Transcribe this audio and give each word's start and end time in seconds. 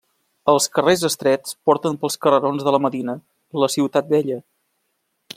Els 0.51 0.67
carrers 0.77 1.03
estrets 1.09 1.51
porten 1.69 1.99
pels 2.05 2.17
carrerons 2.25 2.65
de 2.69 2.73
la 2.75 2.79
medina, 2.85 3.15
la 3.65 3.69
ciutat 3.75 4.09
vella. 4.15 4.39